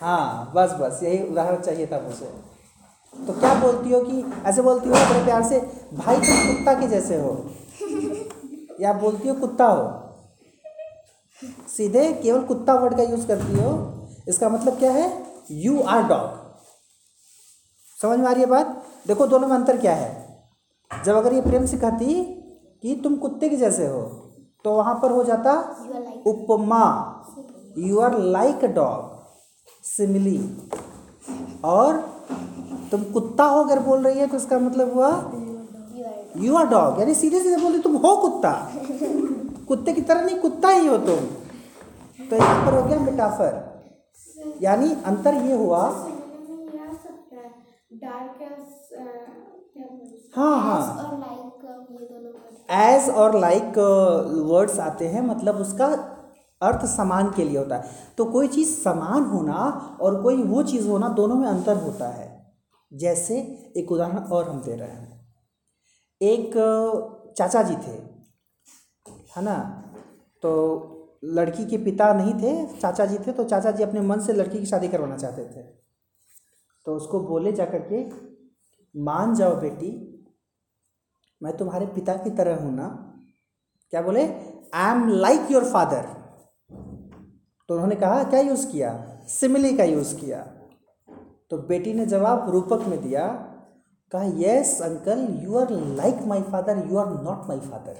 हाँ 0.01 0.51
बस 0.55 0.71
बस 0.71 0.99
यही 1.03 1.27
उदाहरण 1.27 1.61
चाहिए 1.61 1.87
था 1.87 1.99
मुझे। 2.01 2.25
तो 3.27 3.39
क्या 3.39 3.53
बोलती 3.55 3.89
हो 3.89 4.01
कि 4.01 4.23
ऐसे 4.45 4.61
बोलती 4.61 4.89
हो 4.89 4.95
बड़े 4.95 5.25
प्यार 5.25 5.43
से 5.43 5.59
भाई 5.93 6.15
तुम 6.15 6.55
कुत्ता 6.55 6.73
के 6.73 6.87
जैसे 6.87 7.15
हो। 7.21 7.49
या 8.81 8.93
बोलती 8.93 9.29
हो 9.29 9.35
कुत्ता 9.35 9.65
हो। 9.65 10.01
सीधे 11.77 12.13
केवल 12.13 12.43
कुत्ता 12.43 12.73
वर्ड 12.73 12.97
का 12.97 13.03
यूज़ 13.03 13.27
करती 13.27 13.53
हो। 13.53 13.91
इसका 14.27 14.49
मतलब 14.49 14.79
क्या 14.79 14.91
है? 14.91 15.25
यू 15.51 15.81
आर 15.81 16.03
डॉग 16.03 16.45
समझ 18.01 18.19
में 18.19 18.27
आ 18.27 18.31
रही 18.31 18.41
है 18.41 18.49
बात? 18.49 18.85
देखो 19.07 19.27
दोनों 19.27 19.47
में 19.47 19.55
अंतर 19.55 19.77
क्या 19.77 19.95
है? 19.95 20.25
जब 21.05 21.15
अगर 21.15 21.33
ये 21.33 21.41
प्रेम 21.41 21.65
से 21.65 21.77
कहती 21.77 22.23
कि 22.81 23.01
तुम 23.03 23.15
कुत्ते 23.15 23.49
के 23.49 23.55
जैसे 23.55 23.87
हो। 23.87 24.24
तो 24.65 24.71
वहाँ 24.75 24.93
पर 25.01 25.11
हो 25.11 25.23
जाता 25.23 25.51
उपमा। 26.27 26.83
You 27.77 27.99
are 28.01 28.17
like 28.35 28.63
a 28.63 28.67
dog 28.75 29.83
simile 29.83 30.37
और 31.71 31.97
तुम 32.91 33.03
कुत्ता 33.13 33.43
हो 33.45 33.63
अगर 33.63 33.79
बोल 33.87 34.03
रही 34.03 34.19
है 34.19 34.27
तो 34.27 34.37
इसका 34.37 34.59
मतलब 34.59 34.93
हुआ 34.93 35.09
यू 36.45 36.55
आर 36.57 36.65
डॉग 36.67 36.99
यानी 36.99 37.13
सीधे 37.15 37.39
सीधे 37.43 37.57
बोल 37.61 37.71
रही 37.71 37.81
तुम 37.81 37.95
हो 38.05 38.15
कुत्ता। 38.21 38.51
कुत्ते 39.67 39.93
की 39.93 40.01
तरह 40.01 40.25
नहीं 40.25 40.39
कुत्ता 40.39 40.69
ही 40.69 40.87
हो 40.87 40.97
तुम। 41.05 41.25
तो 42.29 42.35
यहाँ 42.35 42.65
पर 42.65 42.73
हो 42.77 42.83
गया 42.87 42.99
मिटाफर 42.99 43.53
यानी 44.61 44.91
अंतर 45.05 45.33
ये 45.45 45.55
हुआ 45.55 45.83
हाँ? 50.35 50.55
हैं 50.61 52.24
एज 52.75 53.09
और 53.09 53.39
लाइक 53.39 53.77
वर्ड्स 54.47 54.79
आते 54.79 55.07
हैं 55.07 55.21
मतलब 55.21 55.55
उसका 55.55 55.87
अर्थ 56.61 56.85
समान 56.87 57.31
के 57.31 57.43
लिए 57.43 57.57
होता 57.57 57.75
है। 57.75 57.89
तो 58.17 58.25
कोई 58.25 58.47
चीज़ 58.47 58.69
समान 58.73 59.23
होना 59.23 59.63
और 60.01 60.21
कोई 60.23 60.43
वो 60.43 60.63
चीज़ 60.63 60.87
होना 60.87 61.09
दोनों 61.09 61.35
में 61.35 61.47
अंतर 61.47 61.77
होता 61.77 62.07
है। 62.09 62.33
जैसे 62.91 63.37
एक 63.77 63.91
उदाहरण 63.91 64.17
और 64.17 64.49
हम 64.49 64.61
दे 64.61 64.75
रहे 64.75 64.87
हैं। 64.87 65.35
एक 66.21 66.53
चाचा 67.37 67.63
जी 67.63 67.75
थे, 67.75 67.97
है 69.35 69.43
ना? 69.43 69.55
तो 70.43 70.91
लड़की 71.23 71.65
के 71.65 71.77
पिता 71.77 72.13
नहीं 72.13 72.33
थे, 72.33 72.65
चाचा 72.79 73.05
जी 73.05 73.17
थे 73.17 73.31
तो 73.31 73.43
चाचा 73.43 73.71
जी 73.71 73.83
अपने 73.83 74.01
मन 74.01 74.19
से 74.19 74.33
लड़की 74.33 74.59
की 74.59 74.65
शादी 74.65 74.87
करवाना 74.87 75.17
चाहते 75.17 75.45
थे। 75.45 75.63
तो 76.85 76.95
उसको 76.95 77.19
बोले 77.19 77.51
जा 77.51 77.65
कर 77.65 77.87
के, 77.91 78.03
मान 78.95 79.35
जाओ 79.35 79.55
बेटी 79.55 80.14
मैं 81.41 81.55
तुम्हारे 81.57 81.85
पिता 81.85 82.13
की 82.13 82.29
तरह 82.29 82.61
हूँ 82.63 82.75
ना? 82.75 82.87
क्या 83.93 84.01
बोले? 84.01 84.21
I 84.73 84.91
am 84.91 85.07
like 85.09 85.51
your 85.51 85.63
father 85.63 86.07
तो 87.69 87.73
उन्होंने 87.73 87.95
कहा, 87.95 88.23
क्या 88.23 88.39
यूज़ 88.39 88.67
किया? 88.67 88.89
सिमिली 89.29 89.75
का 89.77 89.83
यूज़ 89.83 90.15
किया। 90.15 90.39
तो 91.49 91.57
बेटी 91.57 91.93
ने 91.93 92.05
जवाब 92.05 92.49
रूपक 92.49 92.85
में 92.87 93.01
दिया, 93.03 93.27
कहा 94.11 94.23
yes 94.37 94.81
uncle 94.81 95.27
you 95.43 95.57
are 95.57 95.71
like 95.71 96.21
my 96.27 96.41
father 96.41 96.85
you 96.89 96.97
are 96.97 97.07
not 97.23 97.47
my 97.47 97.59
father 97.59 97.97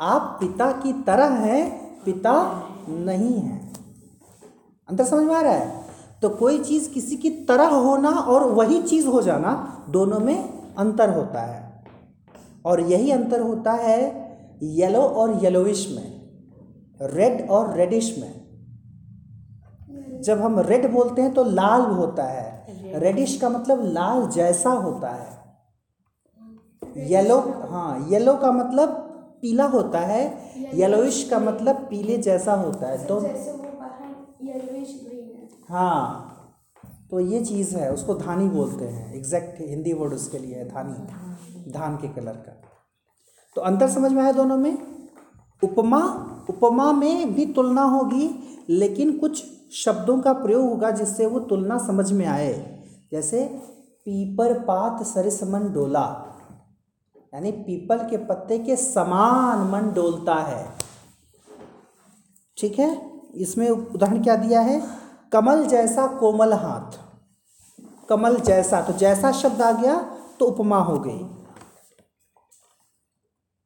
आप 0.00 0.36
पिता 0.40 0.70
की 0.72 0.92
तरह 1.02 1.34
हैं, 1.36 2.02
पिता 2.04 2.32
नहीं 2.88 3.38
हैं। 3.40 3.72
अंतर 4.88 5.04
समझ 5.04 5.26
में 5.26 5.34
आ 5.34 5.40
रहा 5.40 5.52
है? 5.52 5.84
तो 6.22 6.28
कोई 6.28 6.62
चीज़ 6.64 6.90
किसी 6.90 7.16
की 7.16 7.30
तरह 7.44 7.68
होना 7.68 8.10
और 8.10 8.44
वही 8.52 8.82
चीज़ 8.82 9.06
हो 9.08 9.22
जाना, 9.22 9.86
दोनों 9.90 10.18
में 10.18 10.55
अंतर 10.78 11.10
होता 11.10 11.40
है। 11.40 11.64
और 12.64 12.80
यही 12.80 13.10
अंतर 13.10 13.40
होता 13.40 13.72
है 13.72 13.98
येलो 14.62 15.00
और 15.00 15.32
येलोइश 15.44 15.86
में 15.90 16.08
रेड 17.00 17.48
और 17.50 17.74
रेडिश 17.76 18.14
में। 18.18 18.32
जब 20.22 20.40
हम 20.40 20.58
रेड 20.60 20.90
बोलते 20.92 21.22
हैं 21.22 21.32
तो 21.34 21.44
लाल 21.44 21.80
होता 21.92 22.24
है। 22.24 23.00
रेडिश 23.00 23.36
का 23.36 23.48
मतलब 23.48 23.82
लाल 23.84 24.26
जैसा 24.26 24.70
होता 24.70 25.08
है। 25.10 25.34
येलो 27.06 27.38
हाँ 27.70 28.06
येलो 28.10 28.34
का 28.34 28.50
मतलब 28.52 28.88
पीला 29.42 29.64
होता 29.66 30.00
है। 30.00 30.22
येलोइश 30.74 31.22
का 31.30 31.38
मतलब 31.38 31.76
पीले 31.90 32.16
जैसा 32.18 32.54
होता 32.54 32.86
है। 32.86 33.06
तो 33.06 33.20
जैसे 33.20 33.52
वो 33.52 33.64
येलोइश 34.42 35.00
ग्रीन 35.04 35.48
हाँ 35.68 36.25
तो 37.10 37.20
ये 37.20 37.44
चीज़ 37.44 37.76
है, 37.76 37.92
उसको 37.92 38.14
धानी 38.14 38.48
बोलते 38.48 38.84
हैं 38.84 39.14
एग्जैक्ट 39.14 39.60
हिंदी 39.60 39.92
वर्ड 39.92 40.14
उसके 40.14 40.38
लिए 40.38 40.54
है, 40.54 40.68
धानी। 40.68 41.16
धान 41.72 41.96
के 41.96 42.08
कलर 42.08 42.32
का। 42.32 42.62
तो 43.54 43.60
अंतर 43.60 43.90
समझ 43.90 44.12
में 44.12 44.22
आया 44.22 44.32
दोनों 44.32 44.56
में? 44.56 44.78
उपमा 45.64 46.32
उपमा 46.50 46.92
में 46.92 47.34
भी 47.34 47.46
तुलना 47.46 47.82
होगी, 47.82 48.58
लेकिन 48.68 49.18
कुछ 49.18 49.44
शब्दों 49.72 50.20
का 50.20 50.32
प्रयोग 50.32 50.68
होगा 50.68 50.90
जिससे 50.90 51.26
वो 51.26 51.40
तुलना 51.40 51.78
समझ 51.78 52.12
में 52.12 52.26
आए। 52.26 52.82
जैसे 53.12 53.44
पीपर 54.04 54.58
पात 54.58 55.02
सरिस 55.02 55.44
मन 55.44 55.72
डोला। 55.72 56.32
यानी 57.34 57.52
पीपल 57.52 57.98
के 57.98 58.16
पत्ते 58.16 58.58
के 58.58 58.76
समान 58.76 59.70
मन 59.70 59.92
डोलता 59.94 60.34
है। 60.34 60.70
ठीक 62.58 62.78
है? 62.78 63.20
इसमें 63.34 63.70
उदाहरण 63.70 64.22
क्या 64.22 64.36
दिया 64.36 64.60
है? 64.60 65.05
कमल 65.32 65.64
जैसा 65.66 66.06
कोमल 66.18 66.52
हाथ। 66.54 66.98
कमल 68.08 68.36
जैसा 68.40 68.80
तो 68.82 68.92
जैसा 68.94 69.30
शब्द 69.34 69.62
आ 69.62 69.70
गया 69.72 69.94
तो 70.40 70.46
उपमा 70.46 70.78
हो 70.80 70.98
गई। 70.98 71.18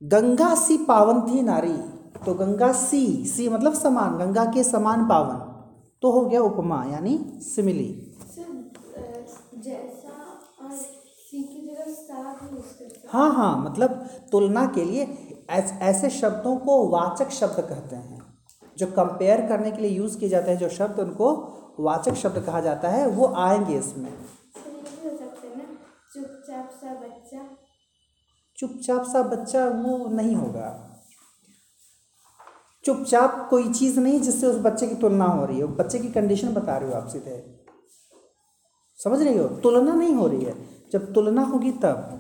गंगा 0.03 0.55
सी 0.57 0.77
पावन 0.85 1.21
थी 1.23 1.43
नारी 1.43 1.77
तो 2.25 2.35
गंगा 2.35 2.73
सी 2.75 3.05
सी 3.27 3.49
मतलब 3.49 3.75
समान, 3.75 4.17
गंगा 4.19 4.45
के 4.45 4.65
समान 4.65 5.07
पावन 5.09 5.39
तो 6.03 6.11
हो 6.11 6.25
गया 6.25 6.41
उपमा, 6.43 6.85
यानी 6.85 7.19
सिमिली। 7.45 7.91
हैं 13.13 13.31
हाँ 13.31 13.57
मतलब 13.61 13.91
तुलना 14.33 14.65
के 14.67 14.85
लिए 14.85 15.03
ऐसे 15.51 16.11
शब्दों 16.11 16.57
को 16.57 16.87
वाचक 16.89 17.31
शब्द 17.33 17.61
कहते 17.61 17.97
हैं। 17.97 18.20
जो 18.81 18.87
कंपेयर 18.87 19.41
करने 19.47 19.71
के 19.71 19.83
लिए 19.83 19.91
यूज़ 19.91 20.19
किए 20.19 20.29
जाते 20.29 20.51
हैं, 20.51 20.59
जो 20.59 20.69
शब्द 20.69 21.01
उनको 21.01 21.27
वाचक 21.81 22.15
शब्द 22.15 22.43
कहा 22.45 22.61
जाता 22.61 22.89
है, 22.89 23.07
वो 23.09 23.27
आएँगे 23.27 23.79
इसमें। 23.79 24.13
चुपचाप 26.15 26.71
सा 26.71 26.95
बच्चा 26.95 27.41
चुपचाप 28.59 29.05
सा 29.05 29.23
बच्चा 29.23 29.69
वो 29.69 30.09
नहीं 30.09 30.35
होगा। 30.37 30.69
चुपचाप 32.85 33.47
कोई 33.51 33.73
चीज़ 33.73 34.01
नहीं 34.01 34.21
जिससे 34.21 34.47
उस 34.47 34.57
बच्चे 34.57 34.87
की 34.87 34.95
तुलना 34.95 35.25
हो 35.25 35.45
रही 35.47 35.59
है। 35.59 35.67
बच्चे 35.67 35.99
की 35.99 36.09
कंडीशन 36.09 36.55
बता 36.55 36.77
रही 36.77 36.91
हो 36.91 36.97
आप 36.97 37.09
सीधे। 37.09 37.65
समझ 39.05 39.23
रही 39.23 39.39
हो? 39.39 39.49
तुलना 39.49 39.95
नहीं 39.95 40.15
हो 40.15 40.27
रही 40.27 40.45
है। 40.45 40.55
जब 40.93 41.13
तुलना 41.15 41.43
होगी 41.43 41.73
तब 41.73 42.17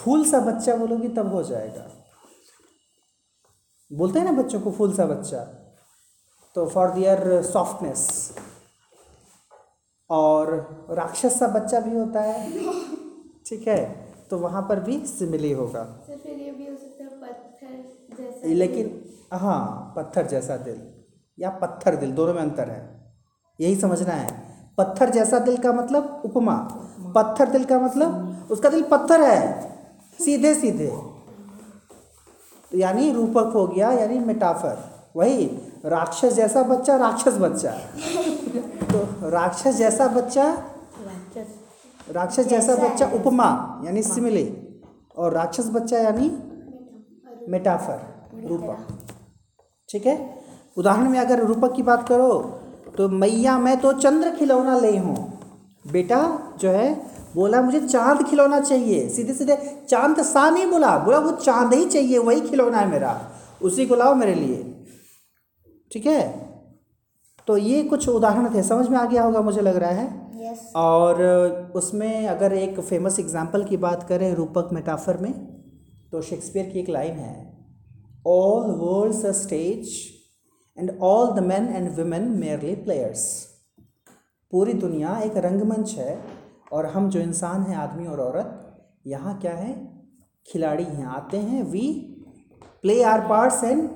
फूल 0.00 0.24
सा 0.24 0.40
बच्चा 0.40 0.76
बोलोगी 0.76 1.08
तब 1.08 1.32
हो 1.34 1.42
जाएगा। 1.42 1.93
बोलते 3.92 4.18
हैं 4.18 4.26
ना 4.26 4.42
बच्चों 4.42 4.60
को 4.60 4.70
फूल 4.70 4.94
सा 4.94 5.06
बच्चा। 5.06 5.38
तो 6.54 6.66
फॉर 6.66 6.90
दियर 6.90 7.42
सॉफ्टनेस 7.42 8.30
और 10.10 10.54
राक्षस 10.90 11.38
सा 11.38 11.48
बच्चा 11.48 11.80
भी 11.80 11.96
होता 11.96 12.20
है। 12.20 12.52
ठीक 13.46 13.68
है? 13.68 14.08
तो 14.30 14.38
वहाँ 14.38 14.62
पर 14.62 14.80
भी 14.80 15.06
सिमिली 15.06 15.52
होगा। 15.52 15.84
फिर 16.06 16.40
ये 16.40 16.50
भी 16.50 16.66
हो 16.66 16.76
सकता 16.76 17.04
है 17.04 17.20
पत्थर 17.20 18.48
लेकिन 18.48 19.04
हाँ 19.32 19.92
पत्थर 19.96 20.26
जैसा 20.26 20.56
दिल। 20.56 21.04
या 21.38 21.50
पत्थर 21.50 21.96
दिल 21.96 22.12
दोनों 22.12 22.34
में 22.34 22.42
अंतर 22.42 22.70
है। 22.70 23.12
यही 23.60 23.76
समझना 23.76 24.14
है। 24.14 24.42
पत्थर 24.78 25.10
जैसा 25.10 25.38
दिल 25.38 25.56
का 25.56 25.72
मतलब 25.72 26.22
उपमा। 26.24 26.56
पत्थर 27.16 27.50
दिल 27.50 27.64
का 27.64 27.78
मतलब 27.80 28.46
उसका 28.50 28.68
दिल 28.68 28.82
पत्थर 28.82 29.20
है। 29.20 29.70
सीधे 30.24 30.54
सीधे 30.54 31.13
यानी 32.74 33.10
रूपक 33.12 33.52
हो 33.54 33.66
गया 33.66 33.90
यानी 33.92 34.18
मेटाफर 34.20 34.76
वही 35.16 35.44
राक्षस 35.86 36.32
जैसा 36.34 36.62
बच्चा 36.62 36.96
राक्षस 36.96 37.36
बच्चा। 37.38 37.70
तो 38.92 39.30
राक्षस 39.30 39.76
जैसा 39.76 40.06
बच्चा 40.08 40.46
राक्षस 42.10 42.46
जैसा 42.46 42.74
बच्चा 42.76 43.06
उपमा 43.14 43.48
यानी 43.84 44.02
सिमिले 44.02 44.44
और 45.16 45.32
राक्षस 45.32 45.68
बच्चा 45.70 45.98
यानी 45.98 46.30
मेटाफर 47.48 47.98
रूपक। 48.48 48.86
ठीक 49.88 50.06
है? 50.06 50.16
उदाहरण 50.76 51.08
में 51.10 51.18
अगर 51.18 51.44
रूपक 51.44 51.74
की 51.74 51.82
बात 51.82 52.06
करो 52.08 52.32
तो 52.96 53.08
मैया 53.10 53.58
मैं 53.58 53.76
तो 53.80 53.92
चंद्र 53.94 54.30
खिलौना 54.30 54.78
ले 54.78 54.96
हूँ। 54.98 55.16
बेटा 55.84 56.20
जो 56.60 56.70
है 56.70 56.88
बोला 57.34 57.60
मुझे 57.62 57.80
चाँद 57.80 58.22
खिलौना 58.28 58.60
चाहिए। 58.60 59.08
सीधे 59.08 59.34
सीधे 59.34 59.56
चाँद 59.88 60.20
सा 60.24 60.48
नहीं 60.50 60.66
बोला। 60.66 60.96
बोला 60.98 61.18
वो 61.18 61.32
चाँद 61.38 61.74
ही 61.74 61.84
चाहिए 61.86 62.18
वही 62.20 62.40
खिलौना 62.40 62.78
है 62.78 62.88
मेरा। 62.90 63.20
उसी 63.62 63.86
को 63.86 63.94
लाओ 63.94 64.14
मेरे 64.14 64.34
लिए। 64.34 64.62
ठीक 65.90 66.06
है? 66.06 66.20
तो 67.48 67.56
ये 67.56 67.82
कुछ 67.84 68.08
उदाहरण 68.08 68.54
थे। 68.54 68.62
समझ 68.62 68.88
में 68.88 68.98
आ 68.98 69.04
गया 69.04 69.22
होगा 69.22 69.40
मुझे 69.42 69.60
लग 69.60 69.76
रहा 69.76 69.90
है। 69.92 70.06
यस 70.42 70.72
और 70.76 71.22
उसमें 71.76 72.26
अगर 72.28 72.52
एक 72.54 72.80
फ़ेमस 72.80 73.18
एग्ज़ाम्पल 73.18 73.64
की 73.64 73.76
बात 73.78 74.06
करें 74.08 74.34
रूपक 74.34 74.68
मेटाफर 74.72 75.16
में 75.16 75.32
तो 76.12 76.22
शेक्सपियर 76.22 76.66
की 76.66 76.78
एक 76.80 76.88
लाइन 76.88 77.16
है 77.16 77.34
all 78.26 78.70
world's 78.78 79.24
a 79.24 79.32
stage 79.32 79.92
and 80.78 80.90
all 81.02 81.32
the 81.34 81.44
man 81.44 81.68
and 81.68 81.88
women 81.98 82.28
merely 82.40 82.74
players 82.84 83.24
पूरी 84.52 84.72
दुनिया 84.74 85.18
एक 85.20 85.36
रंगमंच 85.44 85.94
है। 85.98 86.14
और 86.74 86.86
हम 86.86 87.08
जो 87.10 87.20
इंसान 87.20 87.62
हैं, 87.62 87.76
आदमी 87.76 88.06
और 88.06 88.20
औरत, 88.20 88.60
यहाँ 89.06 89.38
क्या 89.40 89.52
है? 89.54 89.74
खिलाड़ी 90.46 90.84
हैं, 90.84 91.04
आते 91.06 91.38
हैं 91.38 91.62
we 91.62 91.88
play 92.82 93.02
our 93.02 93.20
parts 93.28 93.62
and 93.64 93.88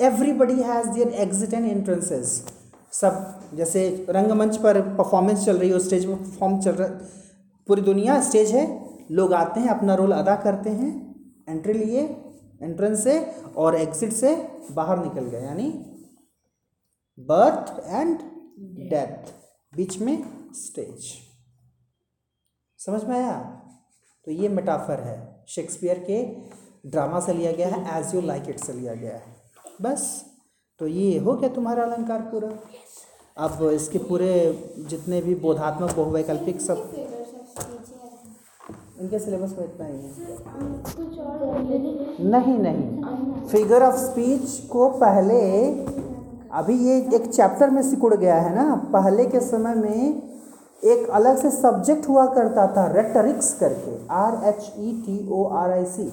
everybody 0.00 0.62
has 0.62 0.88
their 0.88 1.08
exit 1.22 1.54
and 1.54 1.66
entrances 1.66 2.32
सब, 2.92 3.40
जैसे 3.54 4.06
रंगमंच 4.10 4.56
पर 4.56 4.80
परफॉर्मेंस 4.96 5.44
चल 5.44 5.58
रही 5.58 5.70
हो 5.70 5.78
स्टेज 5.78 6.04
पर 6.06 6.14
परफॉर्म 6.14 6.58
चल 6.60 6.72
रहा, 6.72 6.88
पूरी 7.68 7.82
दुनिया 7.82 8.20
स्टेज 8.22 8.50
है, 8.52 8.66
लोग 9.10 9.32
आते 9.34 9.60
हैं, 9.60 9.68
अपना 9.68 9.94
रोल 9.94 10.12
अदा 10.12 10.34
करते 10.36 10.70
हैं 10.70 10.90
एंट्री 11.48 11.72
लिए 11.74 12.02
एंट्रेंस 12.62 13.02
से 13.04 13.18
और 13.56 13.76
एग्जिट 13.76 14.12
से 14.12 14.34
बाहर 14.72 14.98
निकल 14.98 15.26
गए, 15.26 15.42
यानी 15.42 15.70
बर्थ 17.18 17.72
एंड 17.86 18.18
डेथ 18.90 19.32
बीच 19.72 19.98
में 20.00 20.16
स्टेज 20.56 21.12
समझ 22.80 23.02
में 23.04 23.16
आया? 23.16 23.32
तो 24.26 24.30
ये 24.30 24.48
मेटाफर 24.48 25.00
है। 25.00 25.44
शेक्सपियर 25.48 25.98
के 26.06 26.22
ड्रामा 26.90 27.20
से 27.20 27.32
लिया 27.32 27.52
गया 27.52 27.68
है 27.68 27.98
एज 27.98 28.14
यू 28.14 28.20
लाइक 28.20 28.48
इट 28.48 28.58
से 28.58 28.72
लिया 28.72 28.94
गया 28.94 29.14
है। 29.14 29.22
बस 29.82 30.24
तो 30.80 30.86
ये 30.86 31.18
हो 31.18 31.32
गया 31.32 31.48
तुम्हारा 31.48 31.82
अलंकार 31.82 32.20
पूरा। 32.32 32.48
अब 33.36 33.62
इसके 33.64 33.98
पूरे 33.98 34.30
जितने 34.88 35.20
भी 35.22 35.34
बोधात्मक 35.34 35.94
बहुवैकल्पिक 35.96 36.60
सब 36.60 36.90
इनके 39.00 39.18
सिलेबस 39.18 39.54
में 39.58 39.64
इतना 39.64 39.86
ही 39.86 39.92
है। 39.92 40.08
नहीं 42.30 42.58
नहीं। 42.58 43.46
फिगर 43.48 43.82
ऑफ़ 43.82 43.96
स्पीच 43.96 44.58
को 44.70 44.88
पहले 44.98 45.40
अभी 46.52 46.74
ये 46.78 46.98
एक 47.16 47.26
चैप्टर 47.26 47.70
में 47.70 47.82
सिकुड़ 47.82 48.14
गया 48.14 48.36
है 48.36 48.54
ना। 48.54 48.74
पहले 48.92 49.26
के 49.26 49.40
समय 49.40 49.74
में 49.74 50.29
एक 50.82 51.08
अलग 51.10 51.36
से 51.36 51.50
सब्जेक्ट 51.50 52.08
हुआ 52.08 52.24
करता 52.26 52.66
था 52.76 52.86
रेटरिक्स 52.92 53.52
करके 53.54 53.96
R 54.14 54.48
H 54.48 54.72
E 54.78 54.92
T 55.06 55.16
O 55.30 55.44
R 55.54 55.70
I 55.70 55.84
C 55.86 56.04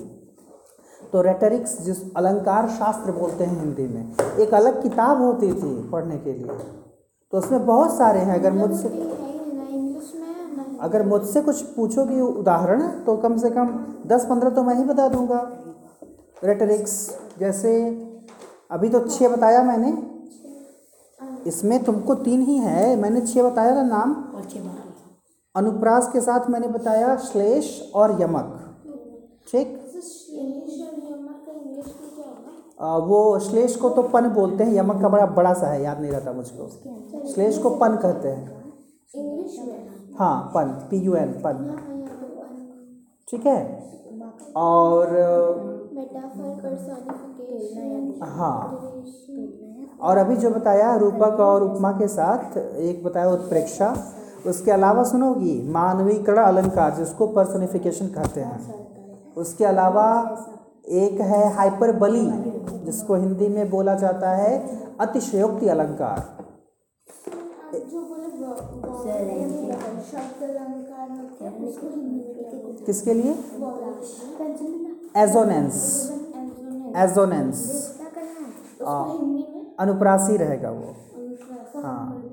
तो 1.13 1.21
रेटरिक्स 1.21 1.77
जिस 1.82 1.97
अलंकार 2.17 2.67
शास्त्र 2.69 3.12
बोलते 3.12 3.43
हैं 3.43 3.60
हिंदी 3.60 3.88
में 3.88 4.39
एक 4.39 4.53
अलग 4.53 4.82
किताब 4.84 5.21
होती 5.21 5.51
थी 5.53 5.89
पढ़ने 5.91 6.17
के 6.17 6.34
लिए। 6.34 6.58
तो 7.34 7.38
उसमें 7.38 7.65
बहुत 7.65 7.97
सारे 7.97 8.19
हैं 8.19 8.34
अगर 8.34 8.51
मुझसे 8.53 8.88
इंग्लिश 8.88 10.12
में 10.15 10.58
ना? 10.58 10.65
अगर 10.82 11.06
मुझसे 11.08 11.41
कुछ 11.41 11.62
पूछोगी 11.75 12.19
उदाहरण 12.21 12.88
तो 13.06 13.15
कम 13.17 13.38
से 13.38 13.49
कम 13.49 13.69
दस 14.08 14.25
पंद्रह 14.25 14.49
तो 14.49 14.63
मैं 14.63 14.75
ही 14.75 14.84
बता 14.84 15.08
दूँगा। 15.08 15.39
रेटरिक्स 16.43 16.93
जैसे 17.39 17.73
अभी 18.71 18.89
तो 18.89 18.99
छः 19.08 19.30
बताया 19.30 19.63
मैंने 19.63 19.91
इसमें 21.48 21.84
तुमको 21.84 22.16
तीन 22.16 22.42
ही 22.42 22.58
है। 22.58 22.96
मैंने 22.96 23.22
छः 23.22 23.44
बताया 23.44 23.76
ना 23.76 23.84
नाम? 23.84 24.14
अनुप्रास 25.56 26.10
के 26.14 26.22
साथ 26.22 26.50
मैंने 26.50 26.68
बताया 26.68 27.16
श्लेष 27.18 27.92
और 27.92 28.22
यमक। 28.22 28.64
ठीक? 29.52 29.68
श्लेष 29.92 30.82
और 30.82 30.94
यमक 31.12 31.44
का 31.46 31.52
इंग्लिश 31.52 31.86
में 31.86 32.10
क्या 32.16 32.26
होगा? 32.26 32.88
आ, 32.88 32.98
वो 32.98 33.40
श्लेष 33.40 33.76
को 33.76 33.90
तो 33.90 34.04
पन 34.04 34.30
बोलते 34.30 34.64
हैं। 34.64 34.74
यमक 34.74 35.02
का 35.02 35.10
बड़ा 35.10 35.26
बड़ा 35.26 35.54
सा 35.54 35.68
है 35.68 35.84
याद 35.84 36.02
नहीं 36.02 36.12
रहता 36.12 36.34
मुझको। 36.34 36.70
श्लेष 37.28 37.58
को 37.58 37.70
पन 37.70 37.96
कहते 37.96 38.30
हैं। 38.30 38.58
हाँ 40.20 40.52
पन 40.56 40.88
पी 40.90 40.98
यू 40.98 41.16
एन 41.16 41.32
पन। 41.32 41.56
हाँ। 41.70 41.84
ठीक 43.32 43.46
है? 43.46 43.88
और 44.56 45.08
हाँ। 48.24 48.84
और 50.02 50.18
अभी 50.18 50.36
जो 50.36 50.50
बताया 50.50 50.96
रूपक 50.96 51.40
और 51.40 51.64
उपमा 51.64 51.92
के 51.92 52.08
साथ 52.08 52.58
एक 52.58 53.04
बताया 53.04 53.30
उत्प्रेक्षा 53.30 53.98
उसके 54.48 54.72
अलावा 54.72 55.04
सुनोगी 55.04 55.70
मानवीकरण 55.72 56.38
अलंकार 56.38 56.96
जिसको 56.96 57.28
पर्सोनिफिकेशन 57.28 58.08
कहते 58.08 58.42
हैं। 58.42 58.88
उसके 59.36 59.66
अलावा 59.66 60.06
एक 60.88 61.22
है 61.22 61.54
हाइपरबली 61.54 62.26
जिसको 62.86 63.16
हिंदी 63.16 63.48
में 63.48 63.70
बोला 63.70 63.94
जाता 63.94 64.30
है 64.30 64.80
अतिशयोक्ति 65.00 65.68
अलंकार। 65.68 66.38
हैं 71.42 72.86
किसके 72.86 73.14
लिए? 73.14 73.32
हैं? 73.32 75.28
एजोनेंस 75.30 76.10
एंटोनेम 76.36 76.96
एजोनेंस 76.96 77.58
अनुप्रासी 79.80 80.38
रहेगा 80.38 80.70
वो। 80.70 80.96
हाँ। 81.82 82.24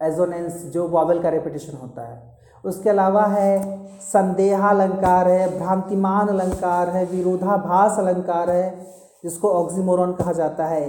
एजोनेंस 0.00 0.62
जो 0.64 0.88
वावल 0.88 1.22
का 1.22 1.28
रेपिटेशन 1.28 1.76
होता 1.76 2.02
है। 2.02 2.38
उसके 2.64 2.90
अलावा 2.90 3.24
है 3.26 3.86
संदेहालंकार 4.00 5.28
है 5.28 5.58
भ्रांतिमान 5.58 6.28
अलंकार 6.28 6.88
है 6.88 7.04
विरोधाभास 7.06 7.98
अलंकार 7.98 8.50
है 8.50 8.86
जिसको 9.24 9.50
ऑक्सीमोरॉन 9.50 10.12
कहा 10.12 10.32
जाता 10.32 10.66
है। 10.66 10.82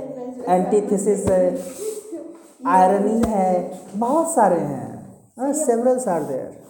एंटीथेसिस 0.50 1.26
है। 1.26 1.58
आयरनी 2.68 3.22
है। 3.28 3.80
बहुत 3.96 4.34
सारे 4.34 4.60
हैं। 4.60 5.54
सेवरल्स 5.54 6.08
आर 6.08 6.24
देयर 6.24 6.62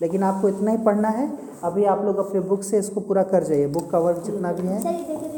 लेकिन 0.00 0.22
आपको 0.22 0.48
इतना 0.48 0.70
ही 0.70 0.76
पढ़ना 0.76 1.08
है। 1.08 1.30
अभी 1.64 1.84
आप 1.84 2.04
लोग 2.04 2.18
अपने 2.18 2.40
बुक 2.40 2.62
से 2.62 2.78
इसको 2.78 3.00
पूरा 3.00 3.22
कर 3.22 3.44
जाइए। 3.44 3.66
बुक 3.66 3.90
का 3.90 3.98
वर्क 3.98 4.22
जितना 4.24 4.52
भी 4.52 4.66
है। 4.66 5.31